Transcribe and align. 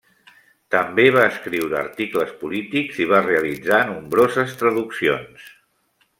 També 0.75 1.03
va 1.15 1.25
escriure 1.33 1.77
articles 1.81 2.31
polítics 2.39 3.03
i 3.05 3.07
va 3.13 3.21
realitzar 3.27 3.83
nombroses 3.93 4.57
traduccions. 4.63 5.47